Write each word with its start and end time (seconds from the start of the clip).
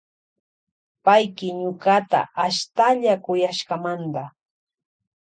Payki 1.05 1.47
ñukata 1.61 2.21
ashtalla 2.45 3.13
kuyashkamanta. 3.23 4.23